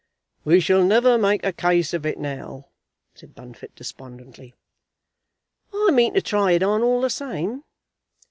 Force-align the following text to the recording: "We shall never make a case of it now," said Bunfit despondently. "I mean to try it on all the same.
"We 0.43 0.59
shall 0.59 0.83
never 0.83 1.15
make 1.19 1.43
a 1.45 1.53
case 1.53 1.93
of 1.93 2.07
it 2.07 2.17
now," 2.17 2.69
said 3.13 3.35
Bunfit 3.35 3.75
despondently. 3.75 4.55
"I 5.71 5.91
mean 5.91 6.15
to 6.15 6.23
try 6.23 6.53
it 6.53 6.63
on 6.63 6.81
all 6.81 7.01
the 7.01 7.09
same. 7.11 7.63